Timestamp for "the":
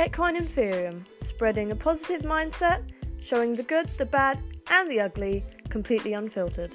3.56-3.64, 3.98-4.04, 4.88-5.00